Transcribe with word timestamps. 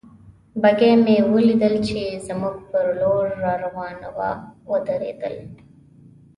بګۍ 0.61 0.93
مې 1.03 1.15
ولیدل 1.33 1.75
چې 1.87 1.99
زموږ 2.27 2.55
پر 2.69 2.85
لور 3.01 3.25
را 3.43 3.53
روانه 3.63 4.07
وه، 4.15 4.31
ودرېدل. 4.71 5.37